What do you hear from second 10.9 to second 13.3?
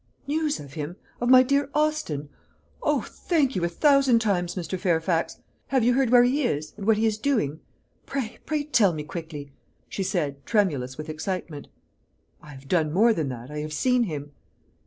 with excitement. "I have done more than